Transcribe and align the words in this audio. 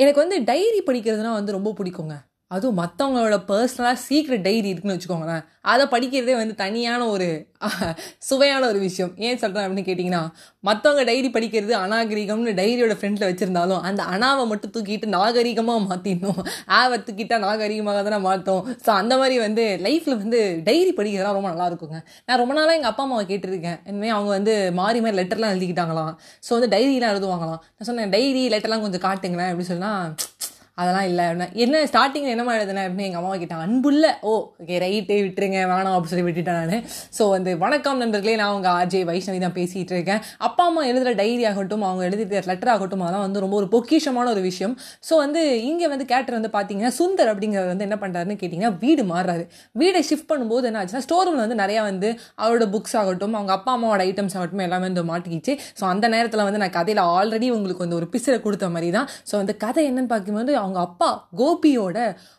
எனக்கு 0.00 0.20
வந்து 0.20 0.36
டைரி 0.44 0.80
படிக்கிறதுனா 0.86 1.32
வந்து 1.32 1.52
ரொம்ப 1.52 1.70
பிடிக்குங்க. 1.78 2.14
அதுவும் 2.54 2.78
மற்றவங்களோட 2.82 3.36
பர்சனலாக 3.50 3.96
சீக்ரெட் 4.06 4.44
டைரி 4.46 4.68
இருக்குன்னு 4.70 4.96
வச்சுக்கோங்களேன். 4.96 5.42
அதை 5.72 5.84
படிக்கிறதே 5.92 6.34
வந்து 6.40 6.54
தனியான 6.62 7.02
ஒரு 7.14 7.26
சுவையான 8.28 8.62
ஒரு 8.70 8.78
விஷயம். 8.86 9.12
ஏன் 9.26 9.40
சொல்கிறேன் 9.42 9.64
அப்படின்னு 9.66 9.86
கேட்டிங்கன்னா 9.88 10.22
மற்றவங்க 10.68 11.02
டைரி 11.10 11.28
படிக்கிறது 11.36 11.74
அநாகரிகம்னு 11.82 12.54
டைரியோட 12.60 12.94
ஃப்ரெண்டில் 12.98 13.28
வச்சுருந்தாலும் 13.28 13.82
அந்த 13.88 14.02
அனாவை 14.14 14.44
மட்டும் 14.52 14.72
தூக்கிட்டு 14.76 15.08
நாகரிகமாக 15.16 15.82
மாற்றிடணும் 15.90 16.40
ஆவை 16.78 16.98
தூக்கிட்டா 17.06 17.38
நாகரிகமாக 17.46 18.02
தானே 18.08 18.18
மாற்றோம் 18.28 18.62
ஸோ 18.86 18.90
அந்த 19.00 19.16
மாதிரி 19.22 19.38
வந்து 19.46 19.66
லைஃப்பில் 19.86 20.20
வந்து 20.24 20.40
டைரி 20.70 20.92
படிக்கிறதா 20.98 21.36
ரொம்ப 21.38 21.50
நல்லா 21.54 21.68
இருக்குங்க. 21.72 22.00
நான் 22.26 22.40
ரொம்ப 22.42 22.54
நாளாக 22.58 22.78
எங்கள் 22.80 22.92
அப்பா 22.92 23.04
அம்மாவை 23.06 23.26
கேட்டிருக்கேன். 23.32 23.78
இனிமேல் 23.90 24.16
அவங்க 24.16 24.32
வந்து 24.38 24.56
மாறி 24.80 25.00
மாறி 25.06 25.16
லெட்டர்லாம் 25.20 25.54
எழுதிக்கிட்டாங்களாம். 25.54 26.12
ஸோ 26.48 26.52
வந்து 26.58 26.72
டைரிலாம் 26.76 27.14
எழுதுவாங்களாம். 27.14 27.62
நான் 27.76 27.90
சொன்னேன் 27.90 28.14
டைரி 28.16 28.44
லெட்டர்லாம் 28.56 28.86
கொஞ்சம் 28.86 29.06
காட்டுங்களேன். 29.08 29.50
அப்படின்னு 29.52 29.72
சொன்னால் 29.74 30.29
அதெல்லாம் 30.80 31.06
இல்லை. 31.10 31.24
அப்படின்னா 31.28 31.48
என்ன 31.64 31.82
ஸ்டார்டிங்கில் 31.90 32.32
என்னமா 32.34 32.52
எழுதுனேன் 32.58 32.86
அப்படின்னு 32.86 33.06
எங்கள் 33.08 33.20
அம்மா 33.22 33.34
கிட்ட 33.42 33.54
அன்புள்ள 33.64 34.04
ஓ 34.30 34.32
ஓகே 34.62 34.76
ரைட்டே 34.84 35.18
விட்டுருங்க 35.26 35.58
வேணாம் 35.72 35.94
அப்படின்னு 35.96 36.12
சொல்லி 36.12 36.26
விட்டுட்டேன் 36.28 36.58
நான். 36.60 36.84
ஸோ 37.16 37.22
வந்து 37.34 37.50
வணக்கம் 37.64 37.98
நண்பர்களே 38.02 38.34
நான் 38.42 38.54
உங்கள் 38.58 38.74
ஆர்ஜே 38.78 39.00
வைஷ்ணவி 39.10 39.40
தான் 39.44 39.56
பேசிகிட்டு 39.58 39.94
இருக்கேன். 39.96 40.20
அப்பா 40.48 40.64
அம்மா 40.70 40.84
எழுதுகிற 40.90 41.14
டைரி 41.22 41.44
ஆகட்டும் 41.50 41.84
அவங்க 41.88 42.04
எழுதிட்டு 42.08 42.42
லெட்டர் 42.50 42.72
ஆகட்டும் 42.74 43.04
அதெல்லாம் 43.06 43.24
வந்து 43.26 43.42
ரொம்ப 43.44 43.56
ஒரு 43.60 43.68
பொக்கிஷமான 43.74 44.26
ஒரு 44.34 44.44
விஷயம். 44.48 44.74
ஸோ 45.08 45.16
வந்து 45.24 45.42
இங்கே 45.70 45.88
வந்து 45.94 46.06
கேரக்டர் 46.12 46.38
வந்து 46.38 46.52
பார்த்தீங்கன்னா 46.56 46.92
சுந்தர் 47.00 47.32
அப்படிங்கிறவர் 47.32 47.72
வந்து 47.72 47.86
என்ன 47.88 47.98
பண்ணுறாருன்னு 48.04 48.38
கேட்டிங்கன்னா 48.42 48.72
வீடு 48.84 49.04
மாறுறாரு. 49.12 49.44
வீடை 49.82 50.02
ஷிஃப்ட் 50.10 50.30
பண்ணும்போது 50.32 50.70
என்ன 50.70 50.80
ஆச்சுன்னா 50.82 51.04
ஸ்டோர் 51.08 51.26
ரூமில் 51.28 51.44
வந்து 51.44 51.58
நிறையா 51.62 51.82
வந்து 51.90 52.08
அவரோட 52.42 52.66
புக்ஸ் 52.76 52.96
ஆகட்டும் 53.02 53.36
அவங்க 53.40 53.52
அப்பா 53.58 53.74
அம்மாவோட 53.76 54.02
ஐட்டம்ஸ் 54.10 54.36
ஆகட்டும் 54.38 54.64
எல்லாமே 54.68 54.86
வந்து 54.90 55.04
மாட்டிக்கிச்சு. 55.12 55.52
ஸோ 55.80 55.84
அந்த 55.92 56.08
நேரத்தில் 56.16 56.46
வந்து 56.48 56.62
நான் 56.64 56.74
கதையில் 56.78 57.02
ஆல்ரெடி 57.16 57.48
உங்களுக்கு 57.58 57.84
வந்து 57.86 57.98
ஒரு 58.00 58.08
பிசரை 58.16 58.40
கொடுத்த 58.46 58.68
மாதிரி 58.76 58.90
தான். 58.98 59.08
ஸோ 59.30 59.36
அந்த 59.42 59.52
கதை 59.64 59.84
என்னன்னு 59.90 60.12
பார்க்கும்போது 60.14 60.52
அவங்க 60.62 60.69
அப்பா 60.86 61.28
கோபியோட 61.40 61.98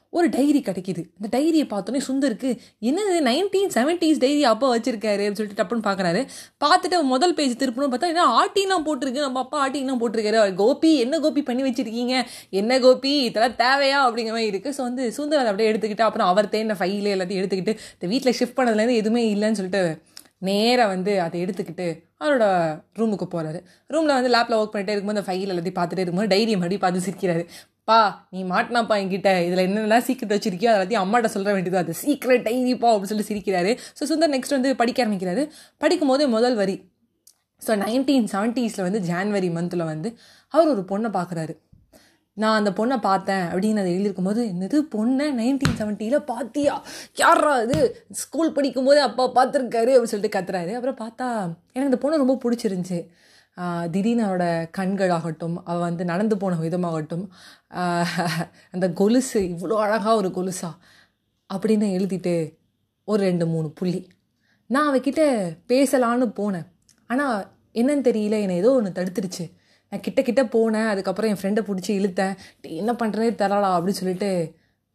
ஒரு 0.10 0.28
டைரி 0.30 0.60
கிடைக்குது. 0.68 1.02
இந்த 1.18 1.28
டைரியை 1.36 1.66
பார்த்தோன்னே 1.74 2.02
சுந்தருக்கு 2.08 2.50
என்னது 2.90 3.20
நைன்டீன் 3.28 3.72
செவன்டீஸ் 3.76 4.20
டைரி 4.24 4.42
அப்பா 4.50 4.68
வச்சிருக்காரு 4.74 5.22
அப்படின்னு 5.24 5.40
சொல்லிட்டு 5.40 5.60
டப்புன்னு 5.62 5.86
பார்க்குறாரு 5.88 6.22
பார்த்துட்டு 6.64 6.98
முதல் 7.14 7.36
பேஜ் 7.38 7.54
திருப்பணும் 7.62 7.94
பார்த்தா 7.94 8.12
என்ன 8.14 8.26
ஆட்டிலாம் 8.40 8.86
போட்டிருக்கு? 8.88 9.26
நம்ம 9.28 9.40
அப்பா 9.46 9.60
ஆட்டிலாம் 9.66 10.02
போட்டிருக்காரு. 10.02 10.40
அவர் 10.44 10.54
கோபி 10.64 10.92
என்ன 11.06 11.20
கோபி 11.20 11.44
பண்ணி 11.50 11.64
வச்சிருக்கீங்க? 11.68 12.16
என்ன 12.50 12.80
கோபி? 12.80 13.14
இதெல்லாம் 13.30 13.58
தேவையா? 13.64 14.00
அப்படிங்கிற 14.08 14.36
மாதிரி 14.38 14.52
இருக்குது 14.54 14.78
ஸோ 14.78 14.84
வந்து 14.90 15.06
சுந்தர் 15.18 15.42
அதை 15.42 15.52
அப்படியே 15.54 15.72
எடுத்துக்கிட்டு 15.72 16.08
அப்புறம் 16.10 16.32
அவர் 16.34 16.54
தேன 16.56 16.78
ஃபைலு 16.82 17.16
எல்லாத்தையும் 17.16 17.44
எடுத்துக்கிட்டு 17.44 17.76
இந்த 17.96 18.08
வீட்டில் 18.14 18.38
ஷிஃப்ட் 18.40 18.60
பண்ணதுலேருந்து 18.60 19.02
எதுவுமே 19.04 19.24
இல்லைன்னு 19.36 19.60
சொல்லிட்டு 19.62 19.84
நேராக 20.48 20.88
வந்து 20.92 21.22
அதை 21.24 21.38
எடுத்துக்கிட்டு 21.46 21.88
அவரோட 22.22 22.46
ரூமுக்கு 23.00 23.26
போகிறாரு 23.34 23.60
ரூமில் 23.94 24.16
வந்து 24.18 24.32
லேப்பில் 24.36 24.58
ஒர்க் 24.60 24.74
பண்ணிட்டே 24.74 24.94
இருக்கும்போது 24.94 25.18
அந்த 25.18 25.28
ஃபைல் 25.28 25.52
எல்லாத்தையும் 25.54 25.80
பார்த்துட்டே 25.80 26.04
இருக்கும்போது 26.04 26.32
டைரி 26.34 26.52
மறுபடியும் 26.56 26.84
பார்த்து 26.84 27.06
சிரிக்கிறாரு. 27.08 27.44
பா 27.92 28.00
நீ 28.34 28.42
மாட்டினாப்பா 28.52 28.96
என்கிட்ட. 29.02 29.30
இதில் 29.48 29.66
என்னென்னலாம் 29.68 30.06
சீக்கிரம் 30.08 30.36
வச்சிருக்கியோ 30.36 30.70
அதை 30.72 30.78
எல்லாத்தையும் 30.78 31.04
அம்மாட்ட 31.06 31.30
சொல்ல 31.36 31.50
வேண்டியது 31.56 31.82
அது. 31.84 31.94
சீக்கிரம் 32.04 32.46
டைரிப்பா 32.48 32.90
அப்படின்னு 32.92 33.14
சொல்லி 33.14 33.30
சிரிக்கிறாரு. 33.32 33.72
ஸோ 33.98 34.04
சுந்தர் 34.12 34.34
நெக்ஸ்ட் 34.36 34.58
வந்து 34.58 34.72
படிக்க 34.82 35.06
ஆரம்பிக்கிறாரு. 35.06 35.44
படிக்கும்போது 35.84 36.26
முதல் 36.36 36.58
வரி. 36.62 36.78
ஸோ 37.62 37.72
நைன்டீன் 37.82 38.30
செவன்ட்டீஸில் 38.32 38.86
வந்து 38.88 39.00
ஜான்வரி 39.10 39.50
மந்தில் 39.58 39.90
வந்து 39.90 40.10
அவர் 40.54 40.72
ஒரு 40.76 40.84
பொண்ணை 40.92 41.10
பார்க்குறாரு 41.18 41.54
நான் 42.38 42.58
அந்த 42.60 42.72
பொண்ணை 42.78 42.98
பார்த்தேன் 43.08 43.44
அப்படின்னு 43.52 43.82
அதை 43.82 43.92
எழுதியிருக்கும் 43.96 44.30
போது 44.30 44.42
என்னது 44.52 44.78
பொண்ணை 44.94 45.26
நைன்டீன் 45.40 45.76
செவன்ட்டியில் 45.80 46.20
பார்த்தியா 46.30 46.76
யாரா 47.22 47.52
இது? 47.66 47.80
ஸ்கூல் 48.22 48.54
படிக்கும்போது 48.58 49.00
அப்பா 49.08 49.24
பார்த்துருக்காரு 49.38 49.92
அப்படின்னு 49.96 50.14
சொல்லிட்டு 50.14 50.36
கத்துறாரு. 50.38 50.72
அப்புறம் 50.78 50.98
பார்த்தா 51.04 51.28
எனக்கு 51.74 51.92
இந்த 51.92 52.00
பொண்ணு 52.04 52.22
ரொம்ப 52.24 52.38
பிடிச்சிருந்துச்சி. 52.44 53.00
திடீர்னு 53.94 54.24
அவளோட 54.28 54.46
கண்கள் 54.78 55.14
ஆகட்டும் 55.18 55.56
அவள் 55.66 55.86
வந்து 55.88 56.04
நடந்து 56.12 56.36
போன 56.38 56.58
விதமாகட்டும் 56.66 57.26
அந்த 58.74 58.88
கொலுசு 59.00 59.40
இவ்வளோ 59.54 59.78
அழகாக 59.86 60.16
ஒரு 60.22 60.30
கொலுசா 60.38 60.70
அப்படின்னு 61.54 61.88
எழுதிட்டு 61.98 62.36
ஒரு 63.04 63.22
ரெண்டு 63.30 63.46
மூணு 63.54 63.70
புள்ளி. 63.80 64.02
நான் 64.74 64.90
அவகிட்ட 64.92 65.24
பேசலான்னு 65.72 66.28
போனேன். 66.40 66.68
ஆனால் 67.10 67.40
என்னன்னு 67.80 68.06
தெரியல 68.10 68.38
என்னை 68.46 68.56
ஏதோ 68.62 68.72
ஒன்று 68.78 68.92
தடுத்துருச்சு 69.00 69.46
நான் 69.92 70.04
கிட்ட 70.06 70.22
கிட்ட 70.22 70.42
போனேன் 70.56 70.90
அதுக்கப்புறம் 70.92 71.32
என் 71.32 71.42
ஃப்ரெண்டை 71.42 71.62
பிடிச்சி 71.70 71.92
இழுத்தேன். 72.00 72.34
என்ன 72.82 72.92
பண்ணுறதே 73.02 73.30
தரலா 73.42 73.70
அப்படின்னு 73.78 74.02
சொல்லிட்டு 74.02 74.30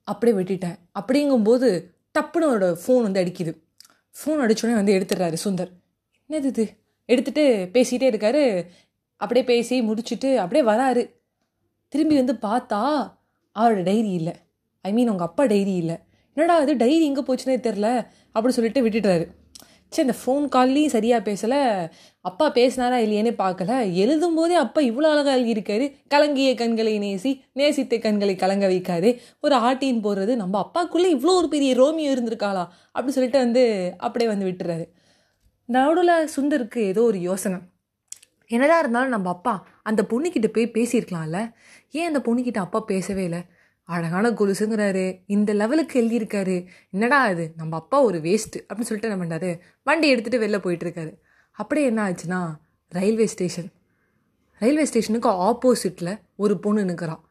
அப்படியே 0.08 0.34
விட்டுட்டேன். 0.38 0.76
அப்படிங்கும்போது 0.98 1.68
டப்புன்னு 2.16 2.48
அவரோட 2.48 2.68
ஃபோன் 2.82 3.06
வந்து 3.06 3.22
அடிக்குது. 3.22 3.52
ஃபோன் 4.18 4.42
அடித்தோடனே 4.44 4.76
வந்து 4.80 4.96
எடுத்துடுறாரு 4.96 5.38
சுந்தர். 5.44 5.72
என்னது 6.30 6.50
இது? 6.52 6.66
எடுத்துட்டு 7.06 7.44
பேசிகிட்டே 7.72 8.08
இருக்காரு. 8.12 8.44
அப்படியே 9.20 9.46
பேசி 9.46 9.76
முடிச்சுட்டு 9.82 10.30
அப்படியே 10.36 10.64
வராரு. 10.72 11.02
திரும்பி 11.92 12.14
வந்து 12.14 12.34
பார்த்தா 12.42 12.80
அவரோட 13.56 13.82
டைரி 13.82 14.10
இல்லை. 14.10 14.34
ஐ 14.84 14.92
மீன் 14.92 15.08
உங்கள் 15.08 15.26
அப்பா 15.26 15.44
டைரி 15.44 15.74
இல்லை. 15.74 15.96
என்னடா 16.36 16.56
இது 16.58 16.76
டைரி 16.76 17.04
எங்கே 17.04 17.22
போச்சுனே 17.22 17.56
தெரில 17.66 17.88
அப்படின்னு 18.34 18.56
சொல்லிட்டு 18.58 18.82
விட்டுட்டாரு 18.86 19.26
சரி 19.92 20.04
இந்த 20.06 20.16
ஃபோன் 20.22 20.44
கால்லையும் 20.54 20.94
சரியாக 20.94 21.20
பேசலை. 21.28 21.58
அப்பா 22.20 22.46
பேசினாரா 22.52 22.96
இல்லையேன்னு 23.04 23.32
பார்க்கல. 23.38 23.72
எழுதும் 23.94 24.34
போதே 24.34 24.54
அப்பா 24.54 24.80
இவ்வளோ 24.82 25.08
அழகாக 25.12 25.36
எழுதியிருக்காரு. 25.38 25.84
கலங்கிய 26.08 26.54
கண்களை 26.54 26.94
நேசி 26.98 27.30
நேசித்த 27.52 27.98
கண்களை 27.98 28.34
கலங்க 28.36 28.66
வைக்காது. 28.68 29.10
ஒரு 29.40 29.56
ஆட்டின் 29.56 30.02
போடுறது 30.04 30.34
நம்ம 30.36 30.56
அப்பாக்குள்ளே 30.64 31.10
இவ்வளோ 31.16 31.34
ஒரு 31.40 31.48
பெரிய 31.48 31.74
ரோமியோ 31.74 32.12
இருந்திருக்காளா? 32.14 32.64
அப்படின்னு 32.94 33.16
சொல்லிட்டு 33.18 33.38
வந்து 33.38 33.64
அப்படியே 33.98 34.30
வந்து 34.30 34.48
விட்டுறாரு 34.50 34.86
நடுவில் 35.66 36.30
சுந்தருக்கு 36.36 36.78
ஏதோ 36.78 37.02
ஒரு 37.02 37.20
யோசனை. 37.20 37.58
என்னதான் 38.46 38.78
இருந்தாலும் 38.78 39.08
நம்ம 39.08 39.28
அப்பா 39.28 39.66
அந்த 39.82 40.02
பொண்ணுக்கிட்ட 40.02 40.46
போய் 40.46 40.70
பேசியிருக்கலாம்ல? 40.70 41.52
ஏன் 41.90 42.14
அந்த 42.14 42.18
பொண்ணுக்கிட்ட 42.18 42.58
அப்பா 42.58 42.80
பேசவே 42.80 43.24
இல்லை? 43.24 43.42
அழகான 43.82 44.30
கொலுசுங்கிறாரு. 44.30 45.22
இந்த 45.26 45.52
லெவலுக்கு 45.52 46.02
எழுதியிருக்காரு. 46.02 46.66
என்னடா 46.90 47.28
இது? 47.28 47.52
நம்ம 47.56 47.76
அப்பா 47.76 48.02
ஒரு 48.02 48.18
வேஸ்ட்டு 48.18 48.60
அப்படின்னு 48.68 48.80
சொல்லிட்டு 48.80 49.10
என்ன 49.10 49.18
பண்ணுறாரு 49.24 49.58
வண்டி 49.82 50.14
எடுத்துகிட்டு 50.14 50.42
வெளில 50.44 50.58
போயிட்டுருக்காரு. 50.58 51.12
அப்படியே 51.52 51.86
என்ன 51.86 52.10
ஆச்சுன்னா 52.10 52.54
ரயில்வே 52.88 53.26
ஸ்டேஷன். 53.26 53.70
ரயில்வே 54.58 54.84
ஸ்டேஷனுக்கு 54.84 55.28
ஆப்போசிட்டில் 55.28 56.20
ஒரு 56.36 56.60
பொண்ணு 56.60 56.84
நிற்கிறான் 56.84 57.24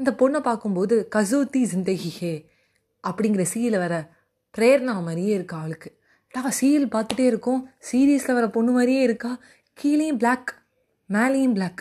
அந்த 0.00 0.10
பொண்ணை 0.10 0.40
பார்க்கும்போது 0.40 1.08
கசூத்தி 1.14 1.62
ஜிந்தகி 1.74 2.10
ஹே 2.18 2.50
அப்படிங்கிற 3.08 3.44
சீயில் 3.54 3.78
வர 3.78 3.94
பிரேரணா 4.58 4.94
மாதிரியே 5.02 5.34
இருக்கா 5.34 5.58
அவளுக்கு 5.58 6.00
டா 6.34 6.42
சீரியல் 6.60 6.90
பார்த்துட்டே 6.94 7.24
இருக்கோம். 7.30 7.60
சீரியஸில் 7.90 8.36
வர 8.38 8.48
பொண்ணு 8.48 8.70
மாதிரியே 8.70 9.02
இருக்கா? 9.02 9.38
கீழேயும் 9.82 10.18
பிளாக் 10.22 10.50
மேலேயும் 11.12 11.52
black 11.52 11.80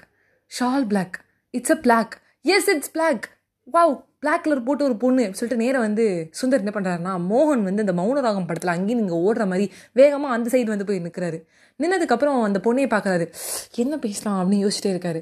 shawl 0.52 0.86
black 0.88 1.18
it's 1.50 1.72
a 1.72 1.76
black 1.76 2.14
yes 2.42 2.68
it's 2.68 2.92
black 2.92 3.26
wow 3.74 3.94
black 4.20 4.44
colour 4.44 4.64
போட்டு 4.64 4.84
ஒரு 4.84 4.96
பொண்ணு. 4.98 5.24
சொல்லிட்டு 5.34 5.64
நேரம் 5.64 5.82
வந்து 5.82 6.30
சுந்தர் 6.42 6.64
என்ன 6.64 6.72
பண்ணுறாருன்னா 6.74 7.14
மோகன் 7.32 7.66
வந்து 7.68 7.84
இந்த 7.86 7.96
மௌனராகம் 8.02 8.48
படத்தில் 8.48 8.74
அங்கேயும் 8.76 9.02
நீங்கள் 9.02 9.24
ஓடுற 9.26 9.48
மாதிரி 9.48 9.72
வேகமாக 9.92 10.34
அந்த 10.34 10.50
சைடு 10.54 10.66
வந்து 10.66 10.86
போய் 10.86 11.00
நிற்கிறாரு 11.00 11.40
நின்னதுக்கப்புறம் 11.80 12.38
அந்த 12.44 12.60
பொண்ணையை 12.64 12.90
பார்க்குறாரு. 12.94 13.26
என்ன 13.76 13.98
பேசலாம் 13.98 14.38
அப்படின்னு 14.40 14.64
யோசிச்சிட்டே 14.66 14.94
இருக்காரு. 14.94 15.22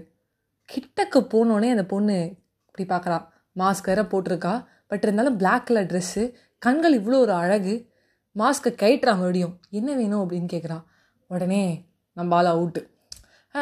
கிட்டக்க 0.69 1.17
போனோடனே 1.33 1.69
அந்த 1.69 1.85
பொண்ணு 1.85 2.33
இப்படி 2.69 2.85
பார்க்குறா. 2.93 3.17
மாஸ்க் 3.57 3.89
வேற 3.91 4.01
போட்டிருக்கா. 4.01 4.53
பட் 4.87 5.03
இருந்தாலும் 5.03 5.37
பிளாக் 5.37 5.65
கலர் 5.65 5.89
ட்ரெஸ்ஸு 5.91 6.23
கண்கள் 6.57 6.99
இவ்வளோ 6.99 7.19
ஒரு 7.25 7.31
அழகு. 7.31 7.75
மாஸ்க்கை 8.35 8.71
கைட்டுறா 8.81 9.13
மறுபடியும். 9.13 9.59
என்ன 9.69 9.95
வேணும்? 9.95 10.29
அப்படின்னு 10.29 10.47
கேட்குறா 10.53 10.83
உடனே 11.27 11.85
நம்ம 12.13 12.35
ஆள் 12.35 12.45
அவுட்டு. 12.45 12.81
ஆ 13.55 13.61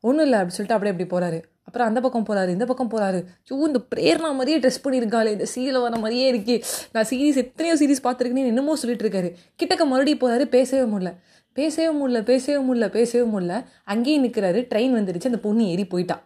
ஒன்றும் 0.00 0.24
இல்லை. 0.24 0.38
அப்படி 0.38 0.56
சொல்லிட்டு 0.56 0.76
அப்படியே 0.76 0.92
அப்படி 0.94 1.08
போகிறாரு 1.10 1.38
அப்புறம் 1.62 1.88
அந்த 1.88 2.00
பக்கம் 2.00 2.26
போகிறாரு 2.26 2.48
இந்த 2.48 2.64
பக்கம் 2.64 2.90
போகிறாரு 2.90 3.18
ஐயோ 3.48 3.66
இந்த 3.66 3.80
பிரேர்னா 3.94 4.30
மாதிரியே 4.38 4.58
ட்ரெஸ் 4.58 4.84
பண்ணியிருக்காளே 4.84 5.30
இந்த 5.36 5.46
சீல 5.54 5.80
வர 5.80 5.96
மாதிரியே 5.96 6.26
இருக்கே. 6.32 6.56
நான் 6.92 7.04
சீரீஸ் 7.10 7.38
எத்தனையோ 7.42 7.74
சீரீஸ் 7.80 8.06
பார்த்துருக்கேன்னு 8.06 8.50
என்னமோ 8.52 8.74
சொல்லிட்டு 8.74 9.04
இருக்காரு. 9.08 9.28
கிட்டக்க 9.62 9.84
மறுபடியும் 9.92 10.22
போகிறாரு 10.22 10.44
பேசவே 10.44 10.82
முடியல. 10.92 11.10
பேசவே 11.52 11.88
முடியல 11.98 12.24
பேசவே 12.24 12.58
முடியல 12.66 12.88
பேசவே 12.88 13.24
முடியல. 13.30 13.64
அங்கேயும் 13.84 14.24
நிற்கிறாரு 14.24 14.60
ட்ரெயின் 14.72 14.96
வந்துடுச்சு. 14.98 15.24
அந்த 15.24 15.38
பொண்ணு 15.38 15.68
ஏறி 15.68 15.86
போயிட்டா. 15.86 16.16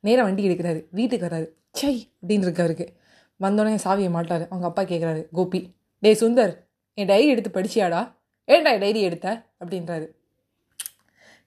நேராக 0.00 0.26
வண்டி 0.26 0.48
எடுக்கிறாரு 0.48 0.80
வீட்டுக்கு 0.90 1.26
வராரு 1.26 1.46
சை 1.72 2.08
அப்படின்னு 2.22 2.46
இருக்காருக்கு 2.48 2.86
வந்தோடனே 3.40 3.78
சாவியை 3.84 4.10
மாட்டாரு 4.16 4.44
அவங்க 4.50 4.66
அப்பா 4.70 4.82
கேட்குறாரு 4.82 5.26
கோபி. 5.32 5.60
டேய் 5.98 6.20
சுந்தர் 6.20 6.52
என் 6.94 7.06
டைரி 7.06 7.28
எடுத்து 7.28 7.60
படிச்சியாடா? 7.60 8.00
ஏன்டா 8.48 8.78
டைரி 8.78 9.00
எடுத்த? 9.00 9.28
அப்படின்றாரு. 9.64 10.06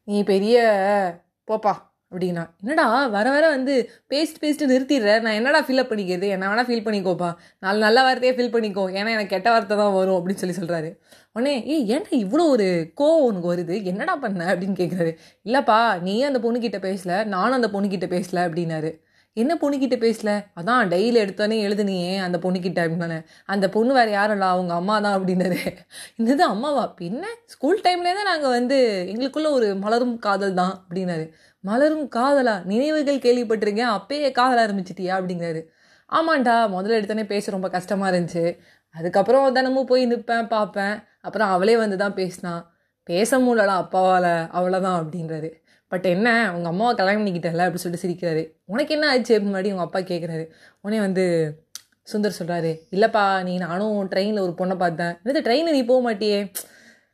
நீ 0.03 0.24
பெரிய 0.24 0.56
போப்பா 1.47 1.74
அப்படின்னா. 2.12 2.50
என்னடா 2.62 3.07
வர 3.07 3.30
வர 3.30 3.50
வந்து 3.50 3.89
பேஸ்ட் 4.09 4.39
பேஸ்ட்டு 4.42 4.69
நிறுத்திடுற. 4.71 5.21
நான் 5.21 5.33
என்னடா 5.33 5.62
ஃபில்அப் 5.65 5.92
பண்ணிக்கிறது? 5.92 6.27
என்ன 6.30 6.50
வேணால் 6.50 6.68
ஃபீல் 6.68 6.86
பண்ணிக்கோப்பா. 6.88 7.36
நாலு 7.59 7.80
நல்ல 7.80 8.01
வார்த்தையே 8.03 8.36
ஃபில் 8.36 8.53
பண்ணிக்கோ. 8.56 8.83
ஏன்னா 8.92 9.12
எனக்கு 9.15 9.33
கெட்ட 9.36 9.51
வார்த்தை 9.51 9.77
தான் 9.77 9.94
வரும் 9.94 10.18
அப்படின்னு 10.19 10.44
சொல்லி 10.44 10.56
சொல்கிறாரு 10.56 10.89
உடனே 11.31 11.65
ஏய் 11.65 11.92
ஏன்டா 11.92 12.12
இவ்வளோ 12.12 12.45
ஒரு 12.56 12.92
கோவம் 12.97 13.25
உனக்கு 13.30 13.56
வருது? 13.56 13.83
என்னடா 13.83 14.15
பண்ண? 14.15 14.56
அப்படின்னு 14.56 14.80
கேட்குறாரு 14.81 15.18
இல்லைப்பா 15.45 16.01
நீயே 16.01 16.24
அந்த 16.24 16.39
பொண்ணுக்கிட்ட 16.39 16.80
பேசல 16.88 17.25
நானும் 17.25 17.57
அந்த 17.62 17.80
பொண்ணுக்கிட்ட 17.80 18.09
பேசல 18.15 18.42
அப்படின்னாரு. 18.47 18.92
என்ன 19.37 19.53
பொண்ணுக்கிட்ட 19.61 19.95
பேசல? 20.03 20.31
அதான் 20.59 20.89
டெய்லி 20.91 21.17
எடுத்தோடனே 21.23 21.57
எழுதுனியே 21.67 22.17
அந்த 22.25 22.37
பொண்ணுக்கிட்ட 22.43 22.79
அப்படின்னானே. 22.85 23.17
அந்த 23.45 23.69
பொண்ணு 23.69 23.93
வேறு 23.93 24.11
யாரும் 24.11 24.35
இல்லை 24.37 24.47
அவங்க 24.47 24.73
அம்மா 24.73 24.99
தான் 24.99 25.15
அப்படின்னாரு 25.19 25.59
இந்த 26.17 26.45
அம்மாவா? 26.45 26.93
பின்ன 27.01 27.23
ஸ்கூல் 27.45 27.81
டைம்லேயே 27.81 28.13
தான் 28.19 28.29
நாங்கள் 28.31 28.49
வந்து 28.49 28.77
எங்களுக்குள்ள 29.13 29.51
ஒரு 29.51 29.75
மலரும் 29.75 30.19
காதல் 30.19 30.53
தான் 30.53 30.73
அப்படின்னாரு. 30.83 31.25
மலரும் 31.59 32.07
காதலா? 32.15 32.65
நினைவுகள் 32.65 33.23
கேள்விப்பட்டிருக்கேன் 33.25 33.93
அப்பயே 33.97 34.31
காதல் 34.31 34.61
ஆரம்பிச்சிட்டியா 34.65 35.13
அப்படிங்கிறாரு. 35.19 35.63
ஆமாண்டா 36.09 36.55
முதல்ல 36.75 36.97
எடுத்தோடனே 36.99 37.25
பேச 37.25 37.51
ரொம்ப 37.51 37.69
கஷ்டமாக 37.69 38.11
இருந்துச்சு. 38.11 38.45
அதுக்கப்புறம் 38.95 39.53
தினமும் 39.53 39.85
போய் 39.85 40.07
நிற்பேன் 40.11 40.47
பார்ப்பேன். 40.47 40.95
அப்புறம் 41.21 41.49
அவளே 41.49 41.77
வந்து 41.77 41.97
தான் 41.97 42.13
பேசினான் 42.13 42.61
பேச 43.03 43.39
முடியலாம் 43.39 43.81
அப்பாவால். 43.83 44.33
அவ்வளோதான் 44.57 44.97
அப்படின்றாரு. 45.01 45.49
பட் 45.87 46.05
என்ன 46.05 46.53
உங்கள் 46.53 46.71
அம்மாவை 46.71 46.95
கல்யாணம் 46.95 47.25
பண்ணிக்கிட்டல 47.25 47.65
அப்படின்னு 47.65 47.83
சொல்லிட்டு 47.83 48.07
சிரிக்கிறாரு. 48.07 48.43
உனக்கு 48.65 48.93
என்ன 48.93 49.09
ஆச்சு 49.09 49.39
முன்னாடி 49.39 49.69
உங்கள் 49.73 49.87
அப்பா 49.87 49.99
கேட்குறாரு 49.99 50.45
உடனே 50.81 50.99
வந்து 50.99 51.25
சுந்தர் 52.13 52.37
சொல்கிறாரு 52.39 52.71
இல்லைப்பா 52.91 53.43
நீ 53.43 53.57
நானும் 53.57 54.09
ட்ரெயினில் 54.09 54.39
ஒரு 54.39 54.53
பொண்ணை 54.57 54.75
பார்த்தேன். 54.75 55.13
என்னது 55.23 55.41
ட்ரெயினில் 55.47 55.75
நீ 55.77 55.83
போக 55.85 56.01
மாட்டியே? 56.07 56.53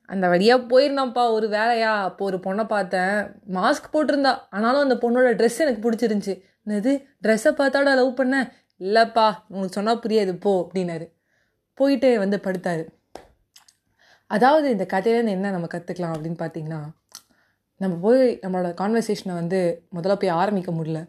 அந்த 0.06 0.27
வழியாக 0.27 0.62
போயிருந்தான்ப்பா 0.71 1.31
ஒரு 1.31 1.47
வேலையா? 1.47 1.91
அப்போ 2.07 2.25
ஒரு 2.25 2.38
பொண்ணை 2.38 2.63
பார்த்தேன். 2.68 3.15
மாஸ்க் 3.53 3.94
போட்டிருந்தா. 3.94 4.33
ஆனாலும் 4.50 4.89
அந்த 4.89 4.95
பொண்ணோட 4.95 5.29
ட்ரெஸ் 5.39 5.59
எனக்கு 5.59 5.83
பிடிச்சிருந்துச்சி. 5.85 6.35
என்னது 6.65 6.94
ட்ரெஸ்ஸை 7.23 7.51
பார்த்தாடா 7.59 7.94
லவ் 8.00 8.19
பண்ணேன் 8.21 8.47
இல்லைப்பா 8.79 9.25
உங்களுக்கு 9.47 9.77
சொன்னால் 9.77 10.01
புரியாது 10.07 10.33
போ 10.33 10.51
அப்படின்னாரு. 10.62 11.06
போயிட்டு 11.73 12.19
வந்து 12.19 12.38
படுத்தாரு. 12.44 12.83
அதாவது 14.31 14.69
இந்த 14.69 14.85
கதையிலேருந்து 14.94 15.35
என்ன 15.38 15.51
நம்ம 15.51 15.68
கற்றுக்கலாம் 15.73 16.13
அப்படின்னு 16.15 16.41
பார்த்தீங்கன்னா 16.44 16.81
நம்ம 17.81 17.95
போய் 17.95 18.24
நம்மளோட 18.44 18.69
கான்வர்சேஷனை 18.81 19.33
வந்து 19.33 19.60
முதல்ல 19.95 20.16
போய் 20.22 20.38
ஆரம்பிக்க 20.42 20.72
முடியல. 20.72 21.00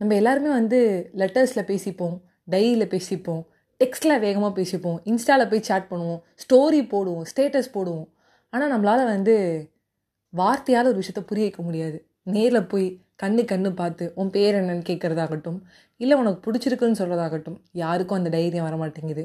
நம்ம 0.00 0.14
எல்லாருமே 0.14 0.50
வந்து 0.50 0.78
லெட்டர்ஸில் 1.20 1.68
பேசிப்போம் 1.70 2.16
டைரியில் 2.50 2.92
பேசிப்போம் 2.94 3.42
டெக்ஸ்ட்டில் 3.80 4.22
வேகமாக 4.24 4.52
பேசிப்போம் 4.60 4.98
இன்ஸ்டாவில் 5.10 5.50
போய் 5.50 5.66
சேட் 5.68 5.90
பண்ணுவோம் 5.90 6.20
ஸ்டோரி 6.42 6.80
போடுவோம் 6.92 7.26
ஸ்டேட்டஸ் 7.30 7.70
போடுவோம். 7.74 8.08
ஆனால் 8.52 8.72
நம்மளால் 8.72 9.12
வந்து 9.14 9.34
வார்த்தையால் 10.32 10.90
ஒரு 10.92 10.98
விஷயத்த 11.02 11.22
புரிய 11.26 11.44
வைக்க 11.46 11.62
முடியாது. 11.62 11.98
நேரில் 12.34 12.68
போய் 12.72 12.88
கண்ணு 13.22 13.42
கண்ணு 13.52 13.70
பார்த்து 13.74 14.04
உன் 14.14 14.30
பேர் 14.30 14.58
என்னன்னு 14.60 14.84
கேட்குறதாகட்டும் 14.90 15.58
இல்லை 16.00 16.14
உனக்கு 16.18 16.40
பிடிச்சிருக்குன்னு 16.46 17.00
சொல்கிறதாகட்டும் 17.00 17.58
யாருக்கும் 17.82 18.18
அந்த 18.18 18.30
தைரியம் 18.30 18.66
வர 18.68 18.76
மாட்டேங்குது 18.76 19.24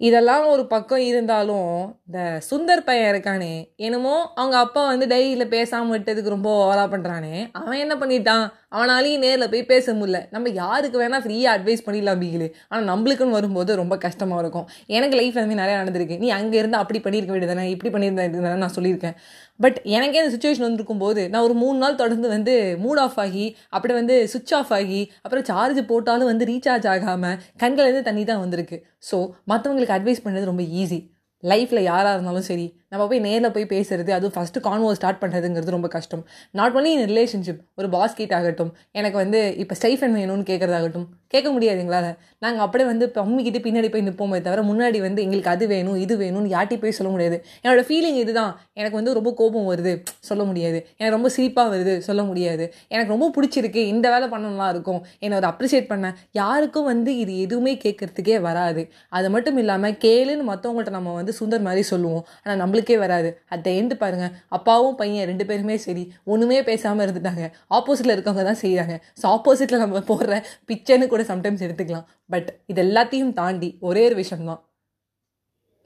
இதெல்லாம் 0.00 0.44
ஒரு 0.46 0.64
பக்கம் 0.66 1.02
இருந்தாலும் 1.02 1.70
இந்த 2.06 2.18
சுந்தர் 2.50 2.84
பையன் 2.84 3.10
இருக்கானே 3.12 3.54
என்னமோ 3.76 4.14
அவங்க 4.34 4.56
அப்பா 4.56 4.82
வந்து 4.86 5.06
டைரியில் 5.06 5.46
பேசாமல் 5.48 5.94
விட்டதுக்கு 5.94 6.28
ரொம்ப 6.28 6.50
ஓலா 6.64 6.84
பண்ணுறானே 6.90 7.34
அவன் 7.52 7.82
என்ன 7.84 7.94
பண்ணிட்டான்? 7.96 8.44
அவனாலையும் 8.76 9.22
நேரில் 9.24 9.50
போய் 9.52 9.62
பேச 9.72 9.92
முடியல. 9.98 10.18
நம்ம 10.34 10.50
யாருக்கு 10.60 10.96
வேணால் 11.02 11.22
ஃப்ரீயாக 11.24 11.56
அட்வைஸ் 11.56 11.84
பண்ணிடலாம் 11.86 12.20
பீகிலு 12.22 12.48
ஆனால் 12.70 12.86
நம்மளுக்குன்னு 12.90 13.36
வரும்போது 13.38 13.76
ரொம்ப 13.80 13.94
கஷ்டமாக 14.04 14.42
இருக்கும். 14.44 14.66
எனக்கு 14.96 15.16
லைஃப் 15.20 15.36
வந்து 15.40 15.58
நிறையா 15.62 15.76
நடந்திருக்கு. 15.82 16.18
நீ 16.24 16.30
அங்கே 16.38 16.58
இருந்து 16.62 16.78
அப்படி 16.82 17.00
பண்ணியிருக்க 17.06 17.34
வேண்டியதானே 17.34 17.66
இப்படி 17.74 17.92
பண்ணியிருந்தா 17.94 18.54
நான் 18.64 18.76
சொல்லியிருக்கேன். 18.78 19.16
பட் 19.64 19.78
எனக்கே 19.96 20.20
இந்த 20.22 20.32
சுச்சுவேஷன் 20.36 20.66
வந்திருக்கும் 20.68 21.02
போது 21.04 21.22
நான் 21.34 21.44
ஒரு 21.48 21.54
மூணு 21.62 21.78
நாள் 21.84 22.00
தொடர்ந்து 22.02 22.28
வந்து 22.36 22.54
மூட் 22.84 23.02
ஆஃப் 23.06 23.20
ஆகி 23.24 23.46
அப்படி 23.76 23.94
வந்து 24.00 24.16
சுவிச் 24.32 24.56
ஆஃப் 24.60 24.72
ஆகி 24.78 25.00
அப்புறம் 25.24 25.46
சார்ஜ் 25.50 25.80
போட்டாலும் 25.92 26.30
வந்து 26.32 26.46
ரீசார்ஜ் 26.52 26.88
ஆகாமல் 26.94 27.38
கண்கள்லேருந்து 27.62 28.08
தண்ணி 28.08 28.24
தான் 28.32 28.42
வந்திருக்கு. 28.44 28.78
ஸோ 29.10 29.18
மற்றவங்களுக்கு 29.52 29.96
அட்வைஸ் 29.98 30.24
பண்ணுறது 30.26 30.50
ரொம்ப 30.52 30.64
ஈஸி 30.82 31.00
லைஃப்பில் 31.42 31.86
யாராக 31.88 32.14
இருந்தாலும் 32.16 32.46
சரி 32.48 32.64
நம்ம 32.92 33.06
போய் 33.08 33.22
நேரில் 33.26 33.54
போய் 33.56 33.66
பேசுறது 33.74 34.10
அதுவும் 34.16 34.34
ஃபஸ்ட்டு 34.36 34.62
கான்வோ 34.66 34.90
ஸ்டார்ட் 34.98 35.20
பண்ணுறதுங்கிறது 35.22 35.76
ரொம்ப 35.76 35.88
கஷ்டம். 35.88 36.22
நாட் 36.50 36.76
ஒன்லி 36.76 36.92
இன் 36.96 37.06
ரிலேஷன்ஷிப் 37.12 37.62
ஒரு 37.74 37.88
பாஸ் 37.88 38.18
கிட்ட 38.20 38.34
ஆகட்டும் 38.36 38.72
எனக்கு 38.92 39.16
வந்து 39.22 39.40
இப்போ 39.62 39.76
ஸ்டைஃபன் 39.80 40.16
வேணும்னு 40.20 40.46
கேட்குறதாகட்டும் 40.50 41.08
கேட்க 41.34 41.48
முடியாது 41.54 41.78
எங்களால். 41.78 42.12
நாங்கள் 42.44 42.64
அப்படியே 42.64 42.86
வந்து 42.88 43.04
இப்போ 43.08 43.20
அம்மிக்கிட்டு 43.24 43.60
பின்னாடி 43.64 43.88
போய் 43.94 44.04
நிற்போமே 44.06 44.38
தவிர 44.46 44.60
முன்னாடி 44.68 44.98
வந்து 45.06 45.20
எங்களுக்கு 45.22 45.50
அது 45.54 45.64
வேணும் 45.72 45.98
இது 46.04 46.14
வேணும்னு 46.22 46.52
யார்ட்டி 46.54 46.76
போய் 46.82 46.94
சொல்ல 46.98 47.10
முடியாது. 47.14 47.36
என்னோட 47.62 47.82
ஃபீலிங் 47.88 48.18
இதுதான். 48.22 48.52
எனக்கு 48.72 48.96
வந்து 48.96 49.12
ரொம்ப 49.18 49.30
கோபம் 49.40 49.66
வருது 49.72 49.92
சொல்ல 50.28 50.42
முடியாது. 50.44 50.78
எனக்கு 50.96 51.16
ரொம்ப 51.16 51.30
சிரிப்பாக 51.36 51.68
வருது 51.74 51.94
சொல்ல 51.98 52.22
முடியாது. 52.22 52.64
எனக்கு 52.88 53.12
ரொம்ப 53.14 53.28
பிடிச்சிருக்கு 53.36 53.82
இந்த 53.94 54.06
வேலை 54.10 54.28
பண்ணலாம் 54.28 54.70
இருக்கும். 54.74 55.00
என்னை 55.18 55.38
ஒரு 55.38 55.48
அப்ரிஷியேட் 55.52 55.90
பண்ண. 55.92 56.14
யாருக்கும் 56.32 56.88
வந்து 56.92 57.16
இது 57.16 57.34
எதுவுமே 57.38 57.74
கேட்கறதுக்கே 57.84 58.38
வராது. 58.48 58.84
அது 59.08 59.30
மட்டும் 59.30 59.56
இல்லாமல் 59.56 59.98
கேளுன்னு 60.06 60.46
மற்றவங்கள்ட்ட 60.52 60.90
நம்ம 60.90 61.14
வந்து 61.14 61.34
சுந்தர் 61.40 61.66
மாதிரி 61.68 61.84
சொல்லுவோம். 61.92 62.24
ஆனால் 62.42 62.60
நம்மளே 62.62 62.77
அவங்களுக்கே 62.78 62.96
வராது. 63.04 63.28
அட் 63.52 63.62
த 63.66 63.68
எண்டு 63.78 63.94
பாருங்கள் 64.02 64.32
அப்பாவும் 64.56 64.96
பையன் 65.00 65.26
ரெண்டு 65.30 65.44
பேருமே 65.48 65.76
சரி 65.86 66.02
ஒன்றுமே 66.32 66.58
பேசாமல் 66.68 67.04
இருந்துட்டாங்க. 67.06 67.44
ஆப்போசிட்டில் 67.76 68.14
இருக்கவங்க 68.14 68.44
தான் 68.50 68.60
செய்கிறாங்க 68.64 68.94
ஸோ 69.20 69.24
ஆப்போசிட்டில் 69.34 69.82
நம்ம 69.84 70.02
போடுற 70.10 70.34
பிச்சைன்னு 70.68 71.06
கூட 71.12 71.22
சம்டைம்ஸ் 71.32 71.64
எடுத்துக்கலாம். 71.66 72.06
பட் 72.32 72.48
இது 72.72 72.80
எல்லாத்தையும் 72.86 73.32
தாண்டி 73.40 73.70
ஒரே 73.88 74.02
ஒரு 74.08 74.16
விஷயம்தான். 74.22 74.60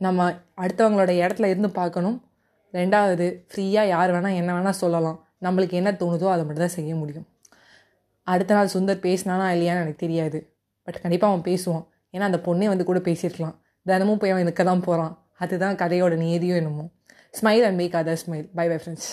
நம்ம 0.01 0.29
அடுத்தவங்களோட 0.63 1.13
இடத்துல 1.23 1.51
இருந்து 1.53 1.71
பார்க்கணும். 1.81 2.19
ரெண்டாவது 2.75 3.27
ஃப்ரீயாக 3.51 3.93
யார் 3.95 4.13
வேணால் 4.17 4.39
என்ன 4.41 4.51
வேணால் 4.59 4.81
சொல்லலாம். 4.83 5.19
நம்மளுக்கு 5.47 5.79
என்ன 5.81 5.91
தோணுதோ 6.03 6.29
அதை 6.35 6.43
மட்டும் 6.47 6.67
தான் 6.67 6.77
செய்ய 6.79 6.93
முடியும். 7.01 7.27
அடுத்த 8.27 8.53
நாள் 8.57 8.75
சுந்தர் 8.77 9.05
பேசினானா 9.09 9.47
இல்லையான்னு 9.55 9.83
எனக்கு 9.85 10.05
தெரியாது. 10.05 10.39
பட் 10.89 11.01
கண்டிப்பாக 11.05 11.31
அவன் 11.33 11.47
பேசுவான். 11.51 11.85
ஏன்னா 12.15 12.27
அந்த 12.31 12.41
பொண்ணே 12.47 12.67
வந்து 12.73 12.85
கூட 12.91 13.01
பேசியிருக்கலாம். 13.09 13.57
தினமும் 13.87 14.21
போய் 14.23 14.33
அவன் 14.33 14.47
இருக்க 14.47 14.63
தான் 14.69 14.87
போகிறான் 14.87 15.13
அதுதான் 15.45 15.77
கதையோட 15.77 16.17
நீதியும் 16.17 16.57
என்னமோ. 16.57 16.85
Smile 17.41 17.65
and 17.65 17.79
make 17.81 17.95
other 17.95 18.23
smile 18.25 18.47
bye 18.55 18.67
bye 18.69 18.77
friends 18.77 19.11